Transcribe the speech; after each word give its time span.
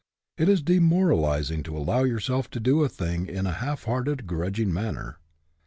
It 0.35 0.49
is 0.49 0.63
de 0.63 0.79
moralizing 0.79 1.61
to 1.61 1.77
allow 1.77 2.05
yourself 2.05 2.49
to 2.49 2.59
do 2.59 2.83
a 2.83 2.89
thing 2.89 3.27
in 3.27 3.45
a 3.45 3.51
half 3.51 3.83
hearted, 3.83 4.25
grudging 4.25 4.73
manner. 4.73 5.19